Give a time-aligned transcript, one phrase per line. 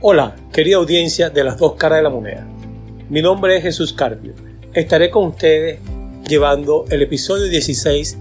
[0.00, 2.46] Hola, querida audiencia de las dos caras de la moneda.
[3.08, 4.34] Mi nombre es Jesús Carpio.
[4.74, 5.78] Estaré con ustedes
[6.28, 8.18] llevando el episodio 16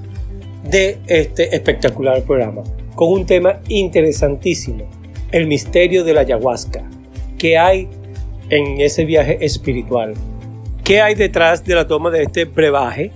[0.63, 2.63] de este espectacular programa
[2.96, 4.86] con un tema interesantísimo,
[5.31, 6.90] el misterio de la ayahuasca.
[7.38, 7.90] ¿Qué hay
[8.49, 10.13] en ese viaje espiritual?
[10.83, 13.12] ¿Qué hay detrás de la toma de este brebaje?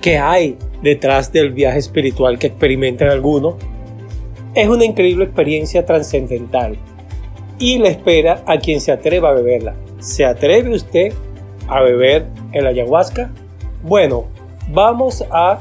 [0.00, 3.54] ¿Qué hay detrás del viaje espiritual que experimentan algunos?
[4.54, 6.76] Es una increíble experiencia trascendental
[7.58, 9.74] y le espera a quien se atreva a beberla.
[9.98, 11.12] ¿Se atreve usted
[11.68, 13.30] a beber el ayahuasca?
[13.82, 14.26] Bueno,
[14.70, 15.58] vamos a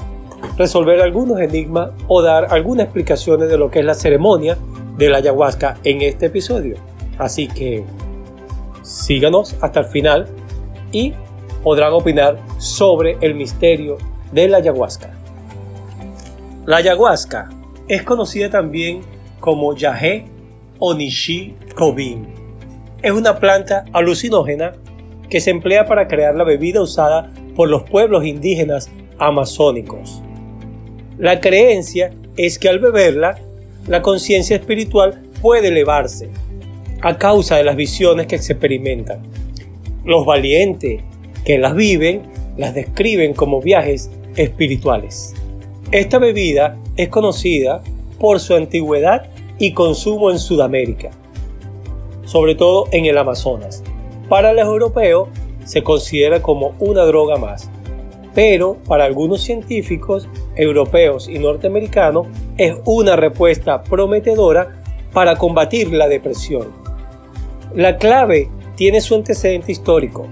[0.57, 4.57] resolver algunos enigmas o dar algunas explicaciones de lo que es la ceremonia
[4.97, 6.77] de la ayahuasca en este episodio.
[7.17, 7.83] Así que
[8.83, 10.27] síganos hasta el final
[10.91, 11.13] y
[11.63, 13.97] podrán opinar sobre el misterio
[14.31, 15.13] de la ayahuasca.
[16.65, 17.49] La ayahuasca
[17.87, 19.01] es conocida también
[19.39, 20.27] como Yahé
[20.79, 22.27] o Nishi Kobin.
[23.01, 24.73] Es una planta alucinógena
[25.29, 30.21] que se emplea para crear la bebida usada por los pueblos indígenas amazónicos.
[31.17, 33.39] La creencia es que al beberla,
[33.87, 36.29] la conciencia espiritual puede elevarse
[37.01, 39.21] a causa de las visiones que se experimentan.
[40.05, 41.01] Los valientes
[41.45, 42.23] que las viven
[42.57, 45.33] las describen como viajes espirituales.
[45.91, 47.81] Esta bebida es conocida
[48.19, 51.11] por su antigüedad y consumo en Sudamérica,
[52.25, 53.83] sobre todo en el Amazonas.
[54.29, 55.29] Para los europeos
[55.63, 57.69] se considera como una droga más,
[58.33, 62.27] pero para algunos científicos europeos y norteamericanos
[62.57, 64.81] es una respuesta prometedora
[65.13, 66.67] para combatir la depresión.
[67.73, 70.27] La clave tiene su antecedente histórico,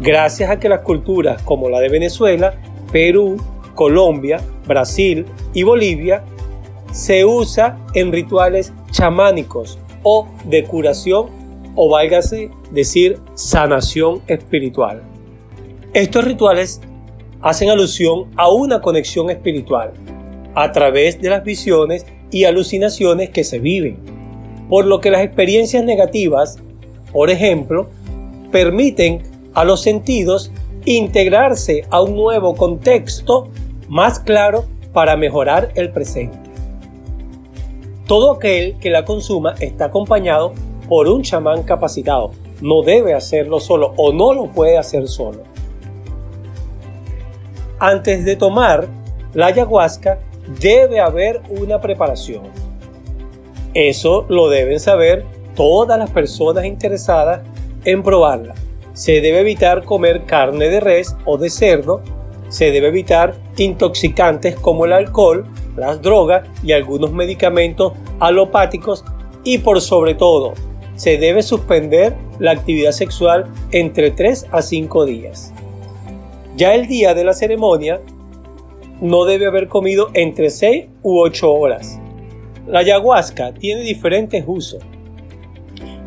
[0.00, 2.54] gracias a que las culturas como la de Venezuela,
[2.92, 3.36] Perú,
[3.74, 5.24] Colombia, Brasil
[5.54, 6.22] y Bolivia
[6.92, 11.26] se usa en rituales chamánicos o de curación
[11.76, 15.02] o válgase decir sanación espiritual.
[15.92, 16.80] Estos rituales
[17.42, 19.92] hacen alusión a una conexión espiritual
[20.54, 23.98] a través de las visiones y alucinaciones que se viven,
[24.68, 26.58] por lo que las experiencias negativas,
[27.12, 27.88] por ejemplo,
[28.50, 29.22] permiten
[29.54, 30.52] a los sentidos
[30.84, 33.48] integrarse a un nuevo contexto
[33.88, 36.49] más claro para mejorar el presente.
[38.10, 40.52] Todo aquel que la consuma está acompañado
[40.88, 42.32] por un chamán capacitado.
[42.60, 45.44] No debe hacerlo solo o no lo puede hacer solo.
[47.78, 48.88] Antes de tomar
[49.32, 50.18] la ayahuasca
[50.60, 52.42] debe haber una preparación.
[53.74, 57.42] Eso lo deben saber todas las personas interesadas
[57.84, 58.56] en probarla.
[58.92, 62.02] Se debe evitar comer carne de res o de cerdo.
[62.48, 65.46] Se debe evitar intoxicantes como el alcohol,
[65.76, 69.04] las drogas y algunos medicamentos alopáticos.
[69.44, 70.54] Y por sobre todo,
[70.96, 75.52] se debe suspender la actividad sexual entre 3 a 5 días.
[76.56, 78.00] Ya el día de la ceremonia
[79.00, 81.98] no debe haber comido entre 6 u 8 horas.
[82.66, 84.82] La ayahuasca tiene diferentes usos.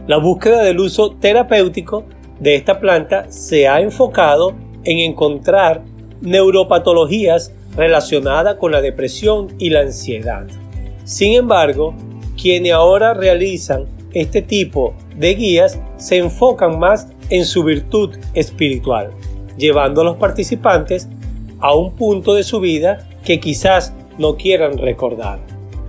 [0.06, 2.04] La búsqueda del uso terapéutico
[2.40, 4.54] de esta planta se ha enfocado
[4.84, 5.84] en encontrar
[6.22, 10.48] neuropatologías relacionadas con la depresión y la ansiedad.
[11.04, 11.96] Sin embargo,
[12.42, 19.12] quienes ahora realizan este tipo de guías se enfocan más en su virtud espiritual
[19.58, 21.08] llevando a los participantes
[21.60, 25.40] a un punto de su vida que quizás no quieran recordar.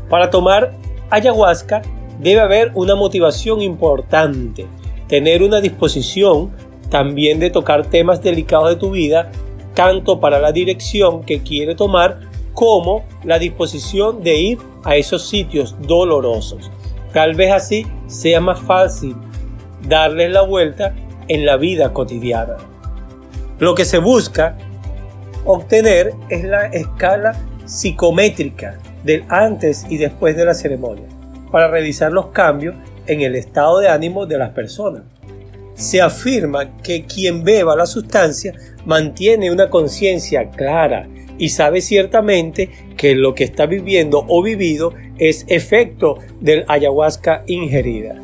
[0.08, 0.72] Para tomar
[1.10, 1.82] ayahuasca
[2.20, 4.66] debe haber una motivación importante,
[5.08, 6.50] tener una disposición
[6.90, 9.32] también de tocar temas delicados de tu vida,
[9.74, 12.20] tanto para la dirección que quiere tomar
[12.52, 16.70] como la disposición de ir a esos sitios dolorosos.
[17.12, 19.16] Tal vez así sea más fácil
[19.86, 20.94] darles la vuelta
[21.28, 22.56] en la vida cotidiana.
[23.58, 24.56] Lo que se busca
[25.44, 31.06] obtener es la escala psicométrica del antes y después de la ceremonia
[31.50, 32.74] para revisar los cambios
[33.06, 35.02] en el estado de ánimo de las personas.
[35.74, 38.54] Se afirma que quien beba la sustancia
[38.84, 45.44] mantiene una conciencia clara y sabe ciertamente que lo que está viviendo o vivido es
[45.48, 48.20] efecto del ayahuasca ingerida.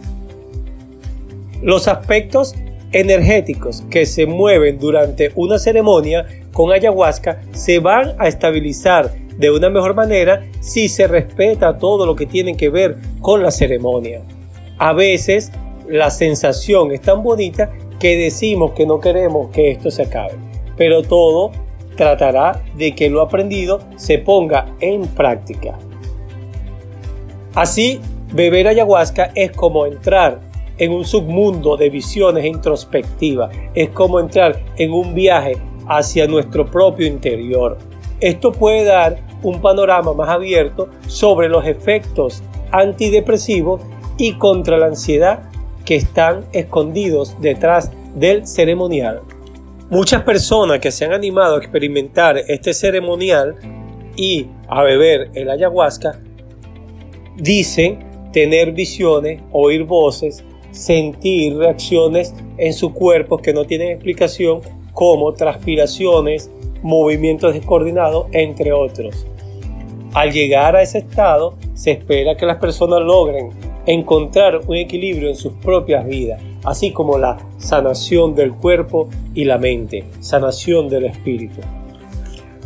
[1.62, 2.54] Los aspectos
[2.92, 9.70] energéticos que se mueven durante una ceremonia con ayahuasca se van a estabilizar de una
[9.70, 14.22] mejor manera si se respeta todo lo que tiene que ver con la ceremonia.
[14.78, 15.52] A veces
[15.90, 20.34] la sensación es tan bonita que decimos que no queremos que esto se acabe,
[20.76, 21.50] pero todo
[21.96, 25.78] tratará de que lo aprendido se ponga en práctica.
[27.54, 28.00] Así,
[28.32, 30.40] beber ayahuasca es como entrar
[30.78, 33.50] en un submundo de visiones introspectivas.
[33.74, 37.76] Es como entrar en un viaje hacia nuestro propio interior.
[38.20, 43.82] Esto puede dar un panorama más abierto sobre los efectos antidepresivos
[44.16, 45.49] y contra la ansiedad
[45.84, 49.22] que están escondidos detrás del ceremonial.
[49.88, 53.56] Muchas personas que se han animado a experimentar este ceremonial
[54.16, 56.20] y a beber el ayahuasca
[57.36, 57.98] dicen
[58.32, 64.60] tener visiones, oír voces, sentir reacciones en su cuerpo que no tienen explicación
[64.92, 66.50] como transpiraciones,
[66.82, 69.26] movimientos descoordinados, entre otros.
[70.12, 73.50] Al llegar a ese estado, se espera que las personas logren
[73.92, 79.58] encontrar un equilibrio en sus propias vidas, así como la sanación del cuerpo y la
[79.58, 81.60] mente, sanación del espíritu.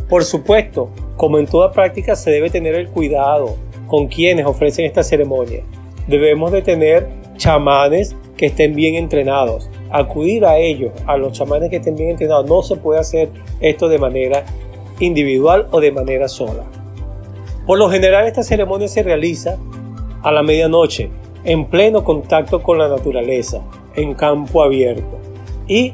[0.09, 3.55] Por supuesto, como en toda práctica, se debe tener el cuidado
[3.87, 5.63] con quienes ofrecen esta ceremonia.
[6.07, 7.07] Debemos de tener
[7.37, 12.47] chamanes que estén bien entrenados, acudir a ellos, a los chamanes que estén bien entrenados.
[12.47, 13.29] No se puede hacer
[13.61, 14.45] esto de manera
[14.99, 16.63] individual o de manera sola.
[17.65, 19.57] Por lo general esta ceremonia se realiza
[20.25, 21.11] a la medianoche,
[21.43, 23.61] en pleno contacto con la naturaleza,
[23.95, 25.19] en campo abierto.
[25.67, 25.93] Y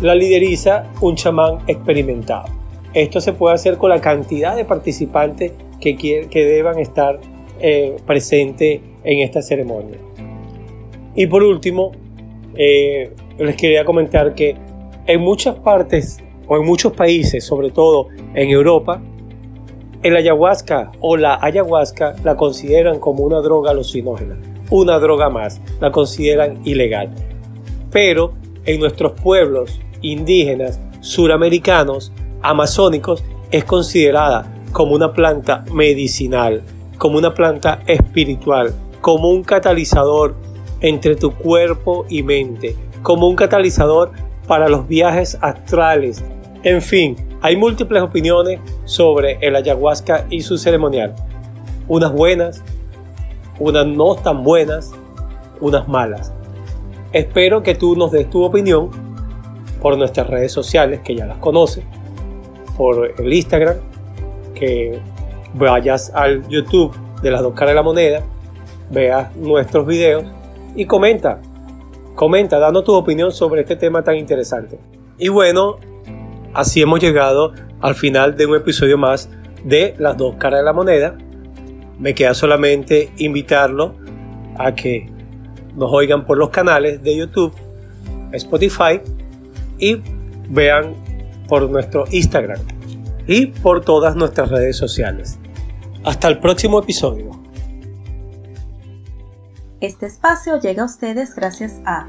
[0.00, 2.44] la lideriza un chamán experimentado.
[2.94, 7.18] Esto se puede hacer con la cantidad de participantes que, que deban estar
[7.60, 9.98] eh, presentes en esta ceremonia.
[11.16, 11.90] Y por último,
[12.54, 14.54] eh, les quería comentar que
[15.06, 19.02] en muchas partes o en muchos países, sobre todo en Europa,
[20.04, 24.36] el ayahuasca o la ayahuasca la consideran como una droga alucinógena,
[24.68, 27.08] una droga más, la consideran ilegal.
[27.90, 28.34] Pero
[28.66, 32.12] en nuestros pueblos indígenas, suramericanos,
[32.42, 36.62] amazónicos, es considerada como una planta medicinal,
[36.98, 40.34] como una planta espiritual, como un catalizador
[40.82, 44.12] entre tu cuerpo y mente, como un catalizador
[44.46, 46.22] para los viajes astrales.
[46.64, 51.14] En fin, hay múltiples opiniones sobre el ayahuasca y su ceremonial.
[51.88, 52.64] Unas buenas,
[53.60, 54.92] unas no tan buenas,
[55.60, 56.32] unas malas.
[57.12, 58.90] Espero que tú nos des tu opinión
[59.82, 61.84] por nuestras redes sociales, que ya las conoces,
[62.78, 63.76] por el Instagram,
[64.54, 64.98] que
[65.52, 68.22] vayas al YouTube de las dos caras de la moneda,
[68.90, 70.24] veas nuestros videos
[70.74, 71.42] y comenta,
[72.14, 74.78] comenta, dando tu opinión sobre este tema tan interesante.
[75.18, 75.76] Y bueno,
[76.54, 79.28] así hemos llegado al final de un episodio más
[79.64, 81.16] de Las dos caras de la moneda.
[81.98, 83.96] Me queda solamente invitarlo
[84.58, 85.10] a que
[85.74, 87.54] nos oigan por los canales de YouTube,
[88.32, 89.00] Spotify
[89.78, 90.00] y
[90.48, 90.94] vean
[91.48, 92.60] por nuestro Instagram
[93.26, 95.38] y por todas nuestras redes sociales.
[96.04, 97.30] Hasta el próximo episodio.
[99.80, 102.08] Este espacio llega a ustedes gracias a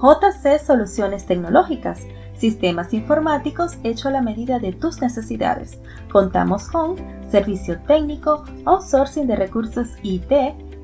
[0.00, 2.00] JC Soluciones Tecnológicas,
[2.38, 5.78] sistemas informáticos hecho a la medida de tus necesidades.
[6.10, 6.96] Contamos con
[7.30, 10.32] servicio técnico, outsourcing de recursos IT,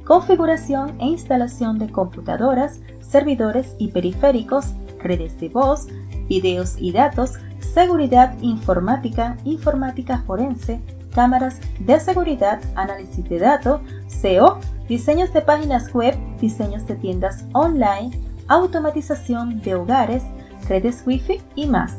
[0.05, 5.87] configuración e instalación de computadoras, servidores y periféricos, redes de voz,
[6.29, 10.81] videos y datos, seguridad informática, informática forense,
[11.15, 14.59] cámaras de seguridad, análisis de datos, SEO,
[14.89, 18.11] diseños de páginas web, diseños de tiendas online,
[18.49, 20.25] automatización de hogares,
[20.69, 21.97] redes Wi-Fi y más.